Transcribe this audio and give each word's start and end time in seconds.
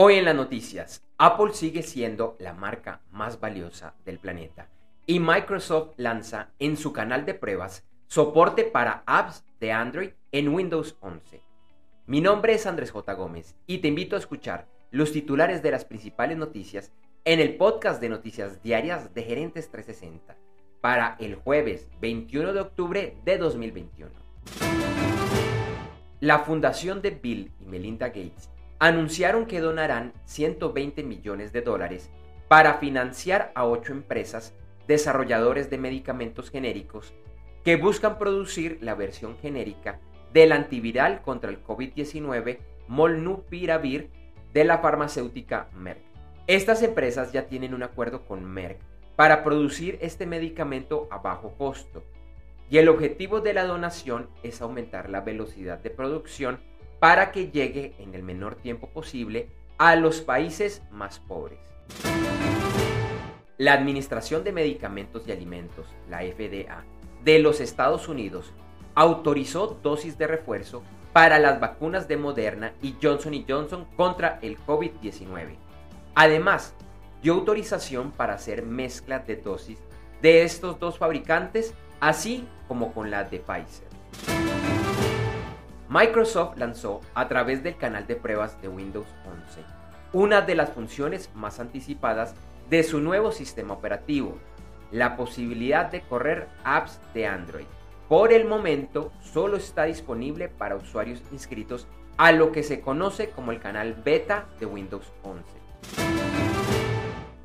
Hoy 0.00 0.14
en 0.14 0.26
las 0.26 0.36
noticias, 0.36 1.02
Apple 1.18 1.54
sigue 1.54 1.82
siendo 1.82 2.36
la 2.38 2.54
marca 2.54 3.00
más 3.10 3.40
valiosa 3.40 3.96
del 4.04 4.20
planeta 4.20 4.68
y 5.06 5.18
Microsoft 5.18 5.94
lanza 5.96 6.50
en 6.60 6.76
su 6.76 6.92
canal 6.92 7.26
de 7.26 7.34
pruebas 7.34 7.84
soporte 8.06 8.62
para 8.62 9.02
apps 9.06 9.44
de 9.58 9.72
Android 9.72 10.10
en 10.30 10.54
Windows 10.54 10.96
11. 11.00 11.42
Mi 12.06 12.20
nombre 12.20 12.54
es 12.54 12.64
Andrés 12.66 12.92
J. 12.92 13.12
Gómez 13.14 13.56
y 13.66 13.78
te 13.78 13.88
invito 13.88 14.14
a 14.14 14.20
escuchar 14.20 14.68
los 14.92 15.10
titulares 15.10 15.64
de 15.64 15.72
las 15.72 15.84
principales 15.84 16.38
noticias 16.38 16.92
en 17.24 17.40
el 17.40 17.56
podcast 17.56 18.00
de 18.00 18.08
noticias 18.08 18.62
diarias 18.62 19.12
de 19.14 19.24
Gerentes 19.24 19.68
360 19.68 20.36
para 20.80 21.16
el 21.18 21.34
jueves 21.34 21.90
21 22.00 22.52
de 22.52 22.60
octubre 22.60 23.16
de 23.24 23.36
2021. 23.36 24.12
La 26.20 26.38
fundación 26.38 27.02
de 27.02 27.10
Bill 27.10 27.50
y 27.60 27.64
Melinda 27.64 28.06
Gates 28.06 28.48
anunciaron 28.78 29.46
que 29.46 29.60
donarán 29.60 30.12
120 30.24 31.02
millones 31.02 31.52
de 31.52 31.62
dólares 31.62 32.10
para 32.46 32.74
financiar 32.74 33.52
a 33.54 33.66
ocho 33.66 33.92
empresas 33.92 34.54
desarrolladores 34.86 35.68
de 35.68 35.78
medicamentos 35.78 36.50
genéricos 36.50 37.12
que 37.64 37.76
buscan 37.76 38.18
producir 38.18 38.78
la 38.80 38.94
versión 38.94 39.36
genérica 39.38 40.00
del 40.32 40.52
antiviral 40.52 41.22
contra 41.22 41.50
el 41.50 41.62
COVID-19 41.62 42.58
Molnupiravir 42.86 44.10
de 44.54 44.64
la 44.64 44.78
farmacéutica 44.78 45.68
Merck. 45.74 46.00
Estas 46.46 46.82
empresas 46.82 47.32
ya 47.32 47.46
tienen 47.48 47.74
un 47.74 47.82
acuerdo 47.82 48.24
con 48.24 48.44
Merck 48.44 48.78
para 49.16 49.44
producir 49.44 49.98
este 50.00 50.24
medicamento 50.24 51.08
a 51.10 51.18
bajo 51.18 51.52
costo 51.58 52.02
y 52.70 52.78
el 52.78 52.88
objetivo 52.88 53.40
de 53.40 53.52
la 53.52 53.64
donación 53.64 54.28
es 54.42 54.62
aumentar 54.62 55.10
la 55.10 55.20
velocidad 55.20 55.78
de 55.78 55.90
producción 55.90 56.60
para 56.98 57.30
que 57.32 57.50
llegue 57.50 57.94
en 57.98 58.14
el 58.14 58.22
menor 58.22 58.56
tiempo 58.56 58.88
posible 58.88 59.48
a 59.78 59.96
los 59.96 60.20
países 60.20 60.82
más 60.90 61.20
pobres. 61.20 61.58
La 63.56 63.72
Administración 63.72 64.44
de 64.44 64.52
Medicamentos 64.52 65.26
y 65.26 65.32
Alimentos, 65.32 65.86
la 66.08 66.20
FDA, 66.20 66.84
de 67.24 67.38
los 67.40 67.60
Estados 67.60 68.08
Unidos 68.08 68.52
autorizó 68.94 69.78
dosis 69.82 70.18
de 70.18 70.26
refuerzo 70.26 70.82
para 71.12 71.38
las 71.38 71.60
vacunas 71.60 72.08
de 72.08 72.16
Moderna 72.16 72.72
y 72.82 72.94
Johnson 73.02 73.44
Johnson 73.48 73.86
contra 73.96 74.38
el 74.42 74.58
COVID-19. 74.58 75.56
Además, 76.14 76.74
dio 77.22 77.34
autorización 77.34 78.12
para 78.12 78.34
hacer 78.34 78.64
mezcla 78.64 79.20
de 79.20 79.36
dosis 79.36 79.78
de 80.22 80.42
estos 80.42 80.78
dos 80.78 80.98
fabricantes, 80.98 81.74
así 82.00 82.46
como 82.66 82.92
con 82.92 83.10
la 83.10 83.24
de 83.24 83.38
Pfizer. 83.38 83.87
Microsoft 85.88 86.58
lanzó 86.58 87.00
a 87.14 87.28
través 87.28 87.62
del 87.62 87.78
canal 87.78 88.06
de 88.06 88.14
pruebas 88.14 88.60
de 88.60 88.68
Windows 88.68 89.06
11 89.26 89.64
una 90.12 90.42
de 90.42 90.54
las 90.54 90.70
funciones 90.70 91.30
más 91.34 91.60
anticipadas 91.60 92.34
de 92.68 92.82
su 92.82 93.00
nuevo 93.00 93.32
sistema 93.32 93.74
operativo, 93.74 94.38
la 94.90 95.16
posibilidad 95.16 95.90
de 95.90 96.02
correr 96.02 96.48
apps 96.64 97.00
de 97.14 97.26
Android. 97.26 97.66
Por 98.08 98.32
el 98.32 98.46
momento 98.46 99.12
solo 99.20 99.56
está 99.56 99.84
disponible 99.84 100.48
para 100.48 100.76
usuarios 100.76 101.22
inscritos 101.32 101.86
a 102.16 102.32
lo 102.32 102.52
que 102.52 102.62
se 102.62 102.80
conoce 102.80 103.30
como 103.30 103.52
el 103.52 103.60
canal 103.60 103.94
beta 103.94 104.46
de 104.60 104.66
Windows 104.66 105.12
11. 105.22 105.42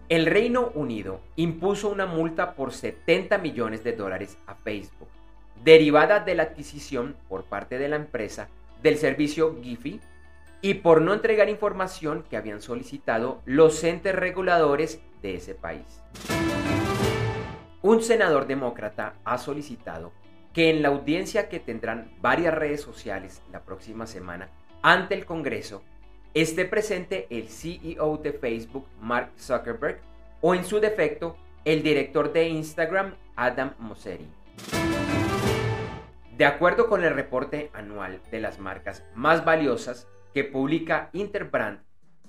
El 0.09 0.25
Reino 0.25 0.71
Unido 0.73 1.19
impuso 1.35 1.89
una 1.89 2.05
multa 2.05 2.55
por 2.55 2.71
70 2.71 3.37
millones 3.39 3.83
de 3.83 3.93
dólares 3.93 4.37
a 4.47 4.55
Facebook 4.55 5.09
derivada 5.63 6.19
de 6.19 6.35
la 6.35 6.43
adquisición 6.43 7.15
por 7.29 7.45
parte 7.45 7.77
de 7.77 7.87
la 7.87 7.95
empresa 7.95 8.49
del 8.81 8.97
servicio 8.97 9.57
Giphy 9.61 10.01
y 10.61 10.75
por 10.75 11.01
no 11.01 11.13
entregar 11.13 11.49
información 11.49 12.23
que 12.29 12.37
habían 12.37 12.61
solicitado 12.61 13.41
los 13.45 13.83
entes 13.83 14.15
reguladores 14.15 14.99
de 15.21 15.35
ese 15.35 15.55
país. 15.55 16.01
Un 17.81 18.01
senador 18.01 18.47
demócrata 18.47 19.15
ha 19.25 19.37
solicitado 19.37 20.13
que 20.53 20.69
en 20.69 20.81
la 20.81 20.89
audiencia 20.89 21.49
que 21.49 21.59
tendrán 21.59 22.11
varias 22.21 22.53
redes 22.53 22.81
sociales 22.81 23.41
la 23.51 23.61
próxima 23.61 24.07
semana 24.07 24.49
ante 24.81 25.15
el 25.15 25.25
Congreso 25.25 25.83
esté 26.33 26.65
presente 26.65 27.27
el 27.29 27.49
CEO 27.49 28.17
de 28.17 28.33
Facebook, 28.33 28.85
Mark 29.01 29.31
Zuckerberg, 29.39 29.99
o 30.41 30.55
en 30.55 30.65
su 30.65 30.79
defecto, 30.79 31.37
el 31.63 31.83
director 31.83 32.33
de 32.33 32.49
Instagram, 32.49 33.15
Adam 33.35 33.73
Mosseri. 33.79 34.27
De 36.37 36.45
acuerdo 36.45 36.87
con 36.87 37.03
el 37.03 37.13
reporte 37.13 37.69
anual 37.73 38.21
de 38.31 38.39
las 38.41 38.57
marcas 38.57 39.03
más 39.13 39.45
valiosas 39.45 40.07
que 40.33 40.43
publica 40.43 41.11
Interbrand, 41.13 41.81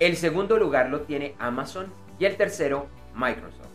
El 0.00 0.16
segundo 0.16 0.56
lugar 0.56 0.88
lo 0.88 1.02
tiene 1.02 1.34
Amazon 1.38 1.92
y 2.18 2.24
el 2.24 2.38
tercero 2.38 2.86
Microsoft. 3.14 3.68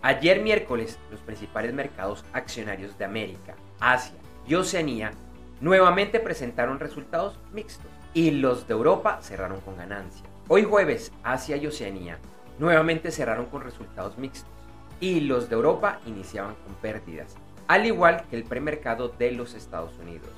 Ayer 0.00 0.40
miércoles, 0.40 1.00
los 1.10 1.18
principales 1.18 1.74
mercados 1.74 2.24
accionarios 2.32 2.96
de 2.96 3.04
América, 3.04 3.56
Asia 3.80 4.14
y 4.46 4.54
Oceanía 4.54 5.10
nuevamente 5.60 6.20
presentaron 6.20 6.80
resultados 6.80 7.38
mixtos 7.52 7.90
y 8.14 8.30
los 8.30 8.66
de 8.66 8.74
Europa 8.74 9.18
cerraron 9.22 9.60
con 9.60 9.76
ganancia. 9.76 10.26
Hoy 10.48 10.64
jueves, 10.64 11.12
Asia 11.22 11.56
y 11.56 11.66
Oceanía 11.66 12.18
nuevamente 12.58 13.10
cerraron 13.10 13.46
con 13.46 13.62
resultados 13.62 14.18
mixtos 14.18 14.50
y 15.00 15.20
los 15.20 15.48
de 15.48 15.56
Europa 15.56 16.00
iniciaban 16.06 16.54
con 16.64 16.74
pérdidas, 16.76 17.36
al 17.68 17.86
igual 17.86 18.24
que 18.28 18.36
el 18.36 18.44
premercado 18.44 19.08
de 19.08 19.32
los 19.32 19.54
Estados 19.54 19.98
Unidos. 19.98 20.28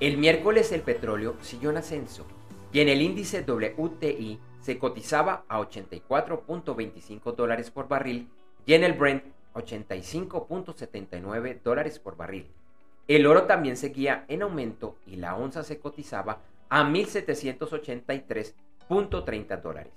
El 0.00 0.18
miércoles 0.18 0.72
el 0.72 0.82
petróleo 0.82 1.36
siguió 1.42 1.70
en 1.70 1.78
ascenso 1.78 2.26
y 2.72 2.80
en 2.80 2.88
el 2.88 3.02
índice 3.02 3.42
WTI 3.42 4.40
se 4.60 4.78
cotizaba 4.78 5.44
a 5.48 5.60
84.25 5.60 7.34
dólares 7.34 7.70
por 7.70 7.88
barril 7.88 8.28
y 8.66 8.74
en 8.74 8.84
el 8.84 8.92
Brent 8.92 9.24
85.79 9.54 11.62
dólares 11.62 11.98
por 11.98 12.16
barril. 12.16 12.46
El 13.08 13.26
oro 13.26 13.42
también 13.44 13.78
seguía 13.78 14.26
en 14.28 14.42
aumento 14.42 14.98
y 15.06 15.16
la 15.16 15.34
onza 15.34 15.62
se 15.62 15.78
cotizaba 15.78 16.42
a 16.68 16.84
1.783.30 16.84 19.62
dólares. 19.62 19.94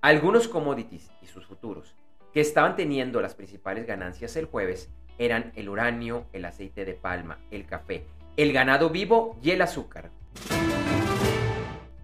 Algunos 0.00 0.48
commodities 0.48 1.12
y 1.22 1.26
sus 1.26 1.46
futuros 1.46 1.94
que 2.32 2.40
estaban 2.40 2.74
teniendo 2.74 3.20
las 3.20 3.36
principales 3.36 3.86
ganancias 3.86 4.34
el 4.34 4.46
jueves 4.46 4.90
eran 5.16 5.52
el 5.54 5.68
uranio, 5.68 6.26
el 6.32 6.46
aceite 6.46 6.84
de 6.84 6.94
palma, 6.94 7.38
el 7.52 7.64
café, 7.64 8.04
el 8.36 8.52
ganado 8.52 8.90
vivo 8.90 9.38
y 9.40 9.52
el 9.52 9.62
azúcar. 9.62 10.10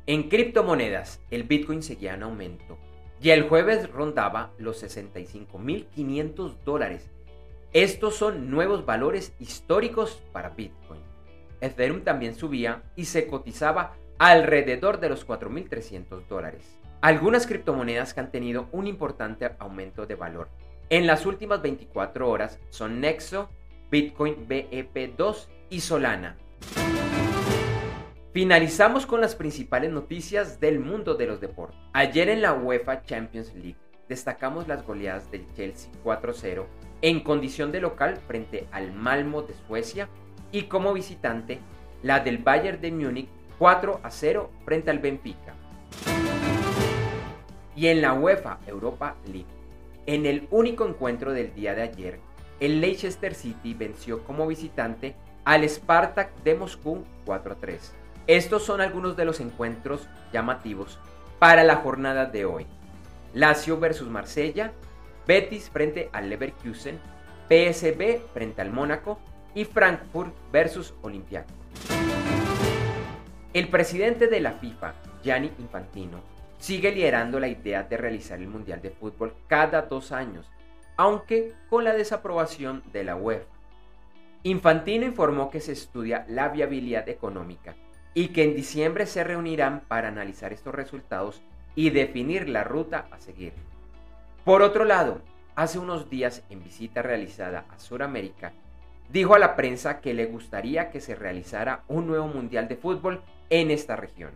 En 0.07 0.29
criptomonedas, 0.29 1.21
el 1.33 1.43
Bitcoin 1.43 1.83
seguía 1.83 2.15
en 2.15 2.23
aumento 2.23 2.79
y 3.21 3.31
el 3.31 3.49
jueves 3.49 3.91
rondaba 3.91 4.53
los 4.57 4.85
65.500 4.85 6.55
dólares 6.65 7.11
estos 7.73 8.17
son 8.17 8.51
nuevos 8.51 8.85
valores 8.85 9.33
históricos 9.39 10.23
para 10.33 10.51
Bitcoin. 10.51 11.01
Ethereum 11.61 12.03
también 12.03 12.35
subía 12.35 12.83
y 12.97 13.05
se 13.05 13.27
cotizaba 13.27 13.97
alrededor 14.19 14.99
de 15.01 15.09
los 15.09 15.27
4.300 15.27 16.27
dólares. 16.27 16.77
Algunas 17.01 17.47
criptomonedas 17.47 18.13
que 18.13 18.21
han 18.21 18.31
tenido 18.31 18.69
un 18.73 18.87
importante 18.87 19.51
aumento 19.59 20.07
de 20.07 20.15
valor 20.15 20.49
en 20.91 21.07
las 21.07 21.25
últimas 21.25 21.63
24 21.63 22.29
horas 22.29 22.59
son 22.71 23.01
Nexo, 23.01 23.49
Bitcoin 23.93 24.49
BEP2 24.49 25.47
y 25.71 25.81
Solana. 25.81 26.37
Finalizamos 28.33 29.07
con 29.07 29.21
las 29.21 29.37
principales 29.37 29.93
noticias 29.93 30.59
del 30.59 30.81
mundo 30.81 31.15
de 31.15 31.27
los 31.27 31.41
deportes. 31.41 31.79
Ayer 31.93 32.29
en 32.29 32.43
la 32.43 32.55
UEFA 32.55 33.05
Champions 33.05 33.55
League 33.55 33.77
destacamos 34.09 34.67
las 34.67 34.85
goleadas 34.85 35.31
del 35.31 35.47
Chelsea 35.55 35.93
4-0 36.05 36.67
en 37.03 37.21
condición 37.21 37.73
de 37.73 37.81
local 37.81 38.19
frente 38.27 38.67
al 38.73 38.93
Malmo 38.93 39.43
de 39.43 39.55
Suecia 39.67 40.09
y 40.53 40.65
como 40.65 40.93
visitante 40.93 41.59
la 42.03 42.21
del 42.21 42.39
Bayern 42.39 42.81
de 42.81 42.93
Múnich 42.93 43.29
4 43.59 44.01
a 44.03 44.11
0 44.11 44.51
frente 44.65 44.91
al 44.91 44.99
Benfica. 44.99 45.55
Y 47.77 47.87
en 47.87 48.03
la 48.03 48.13
UEFA 48.15 48.59
Europa 48.67 49.17
League, 49.27 49.47
en 50.07 50.27
el 50.27 50.49
único 50.51 50.87
encuentro 50.87 51.33
del 51.33 51.55
día 51.55 51.75
de 51.75 51.83
ayer, 51.83 52.21
el 52.59 52.81
Leicester 52.81 53.35
City 53.35 53.75
venció 53.75 54.25
como 54.25 54.47
visitante 54.47 55.15
al 55.45 55.67
Spartak 55.69 56.35
de 56.43 56.55
Moscú 56.55 57.05
4 57.25 57.53
a 57.53 57.57
3. 57.57 57.95
Estos 58.27 58.63
son 58.65 58.81
algunos 58.81 59.17
de 59.17 59.25
los 59.25 59.41
encuentros 59.41 60.09
llamativos 60.33 60.99
para 61.39 61.65
la 61.65 61.77
jornada 61.77 62.27
de 62.27 62.45
hoy. 62.45 62.67
Lazio 63.33 63.79
versus 63.79 64.09
Marsella 64.09 64.73
Betis 65.31 65.71
frente 65.71 66.11
al 66.13 66.29
Leverkusen, 66.29 66.99
PSB 67.49 68.19
frente 68.35 68.63
al 68.63 68.73
Mónaco 68.73 69.21
y 69.55 69.65
Frankfurt 69.65 70.35
versus 70.51 70.93
Olympiacos. 71.03 71.55
El 73.53 73.69
presidente 73.69 74.27
de 74.27 74.41
la 74.41 74.55
FIFA, 74.55 74.93
Gianni 75.23 75.53
Infantino, 75.61 76.21
sigue 76.59 76.91
liderando 76.91 77.39
la 77.39 77.47
idea 77.47 77.85
de 77.85 77.97
realizar 77.97 78.41
el 78.41 78.49
Mundial 78.49 78.83
de 78.83 78.91
Fútbol 78.91 79.33
cada 79.47 79.83
dos 79.83 80.11
años, 80.11 80.51
aunque 80.97 81.53
con 81.69 81.85
la 81.85 81.93
desaprobación 81.93 82.83
de 82.93 83.05
la 83.05 83.15
UEFA. 83.15 83.55
Infantino 84.43 85.07
informó 85.07 85.49
que 85.49 85.61
se 85.61 85.71
estudia 85.71 86.25
la 86.29 86.49
viabilidad 86.49 87.09
económica 87.09 87.77
y 88.15 88.31
que 88.31 88.43
en 88.43 88.57
diciembre 88.57 89.07
se 89.07 89.23
reunirán 89.23 89.83
para 89.87 90.09
analizar 90.09 90.53
estos 90.53 90.75
resultados 90.75 91.41
y 91.77 91.91
definir 91.91 92.49
la 92.49 92.65
ruta 92.65 93.07
a 93.13 93.21
seguir. 93.21 93.53
Por 94.45 94.63
otro 94.63 94.87
lado, 94.87 95.21
hace 95.55 95.79
unos 95.79 96.09
días 96.09 96.43
en 96.49 96.65
visita 96.65 97.03
realizada 97.03 97.67
a 97.69 97.79
Sudamérica, 97.79 98.53
dijo 99.11 99.35
a 99.35 99.39
la 99.39 99.55
prensa 99.55 100.01
que 100.01 100.15
le 100.15 100.25
gustaría 100.25 100.91
que 100.91 101.03
se 101.03 101.15
realizara 101.15 101.83
un 101.89 102.07
nuevo 102.07 102.27
Mundial 102.27 102.67
de 102.67 102.77
Fútbol 102.77 103.21
en 103.51 103.71
esta 103.71 103.97
región. 103.97 104.31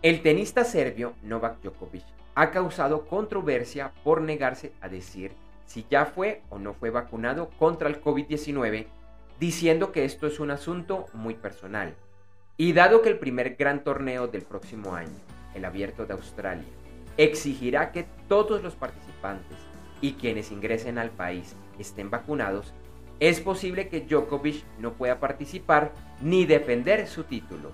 El 0.00 0.22
tenista 0.22 0.62
serbio 0.62 1.14
Novak 1.22 1.60
Djokovic 1.60 2.04
ha 2.36 2.52
causado 2.52 3.04
controversia 3.04 3.90
por 4.04 4.22
negarse 4.22 4.72
a 4.80 4.88
decir 4.88 5.32
si 5.66 5.84
ya 5.90 6.06
fue 6.06 6.42
o 6.50 6.58
no 6.60 6.74
fue 6.74 6.90
vacunado 6.90 7.50
contra 7.58 7.88
el 7.88 8.00
COVID-19, 8.00 8.86
diciendo 9.40 9.90
que 9.90 10.04
esto 10.04 10.28
es 10.28 10.38
un 10.38 10.52
asunto 10.52 11.06
muy 11.14 11.34
personal. 11.34 11.96
Y 12.56 12.74
dado 12.74 13.02
que 13.02 13.08
el 13.08 13.18
primer 13.18 13.56
gran 13.56 13.82
torneo 13.82 14.28
del 14.28 14.42
próximo 14.42 14.94
año, 14.94 15.18
el 15.54 15.64
Abierto 15.64 16.06
de 16.06 16.14
Australia, 16.14 16.77
exigirá 17.18 17.90
que 17.90 18.06
todos 18.28 18.62
los 18.62 18.76
participantes 18.76 19.58
y 20.00 20.12
quienes 20.12 20.52
ingresen 20.52 20.96
al 20.98 21.10
país 21.10 21.54
estén 21.78 22.10
vacunados, 22.10 22.72
es 23.20 23.40
posible 23.40 23.88
que 23.88 24.00
Djokovic 24.00 24.64
no 24.78 24.94
pueda 24.94 25.18
participar 25.18 25.92
ni 26.22 26.46
defender 26.46 27.08
su 27.08 27.24
título. 27.24 27.72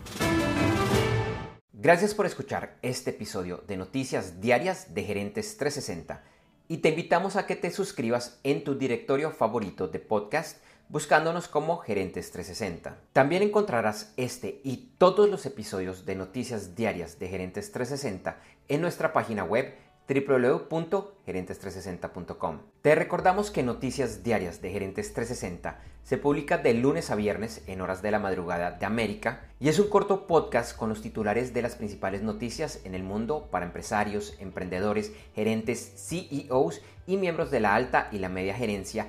Gracias 1.73 2.15
por 2.15 2.25
escuchar 2.25 2.79
este 2.81 3.11
episodio 3.11 3.63
de 3.69 3.77
Noticias 3.77 4.41
Diarias 4.41 4.95
de 4.95 5.05
Gerentes 5.05 5.59
360 5.59 6.25
y 6.67 6.79
te 6.79 6.89
invitamos 6.89 7.37
a 7.37 7.47
que 7.47 7.57
te 7.57 7.71
suscribas 7.71 8.41
en 8.43 8.65
tu 8.65 8.75
directorio 8.77 9.31
favorito 9.31 9.87
de 9.87 9.99
podcast 9.99 10.65
buscándonos 10.89 11.49
como 11.49 11.79
Gerentes 11.79 12.31
360. 12.31 12.97
También 13.13 13.43
encontrarás 13.43 14.13
este 14.17 14.61
y 14.65 14.93
todos 14.99 15.29
los 15.29 15.47
episodios 15.47 16.07
de 16.07 16.15
Noticias 16.15 16.75
Diarias 16.75 17.19
de 17.19 17.29
Gerentes 17.29 17.73
360 17.73 18.39
en 18.69 18.81
nuestra 18.81 19.13
página 19.13 19.45
web 19.45 19.75
www.gerentes360.com. 20.07 22.59
Te 22.83 22.95
recordamos 22.95 23.51
que 23.51 23.63
Noticias 23.63 24.23
Diarias 24.23 24.61
de 24.61 24.71
Gerentes 24.71 25.15
360 25.15 25.81
se 26.03 26.19
publica 26.19 26.59
de 26.59 26.75
lunes 26.75 27.11
a 27.11 27.15
viernes 27.15 27.63
en 27.67 27.81
horas 27.81 28.03
de 28.03 28.11
la 28.11 28.19
madrugada 28.19 28.73
de 28.73 28.85
América 28.85 29.47
y 29.59 29.71
es 29.71 29.79
un 29.79 29.89
corto 29.89 30.27
podcast 30.27 30.77
con 30.77 30.91
los 30.91 31.01
titulares 31.01 31.55
de 31.55 31.63
las 31.63 31.77
principales 31.77 32.21
noticias 32.23 32.83
en 32.85 32.95
el 32.95 33.03
mundo 33.03 33.49
para 33.51 33.65
empresarios, 33.65 34.37
emprendedores, 34.41 35.15
gerentes, 35.35 35.95
CEOs 35.97 36.83
y 37.07 37.17
miembros 37.17 37.51
de 37.51 37.61
la 37.61 37.75
alta 37.75 38.09
y 38.13 38.19
la 38.19 38.29
media 38.29 38.53
gerencia 38.55 39.09